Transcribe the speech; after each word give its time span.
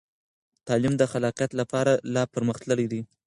تعلیم 0.67 0.93
د 0.97 1.03
خلاقیت 1.11 1.51
لپاره 1.59 1.91
لا 2.13 2.23
پرمخ 2.33 2.57
تللی 2.63 2.87
دی. 2.91 3.01